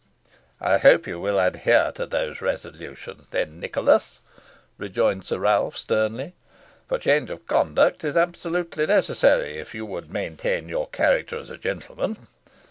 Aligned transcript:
"I 0.59 0.79
hope 0.79 1.05
you 1.05 1.19
will 1.19 1.37
adhere 1.39 1.91
to 1.93 2.07
those 2.07 2.41
resolutions, 2.41 3.27
then, 3.29 3.59
Nicholas," 3.59 4.19
rejoined 4.79 5.25
Sir 5.25 5.37
Ralph, 5.37 5.77
sternly; 5.77 6.33
"for 6.89 6.97
change 6.97 7.29
of 7.29 7.45
conduct 7.45 8.03
is 8.03 8.17
absolutely 8.17 8.87
necessary, 8.87 9.57
if 9.59 9.75
you 9.75 9.85
would 9.85 10.11
maintain 10.11 10.67
your 10.67 10.87
character 10.87 11.37
as 11.37 11.51
a 11.51 11.57
gentleman. 11.59 12.17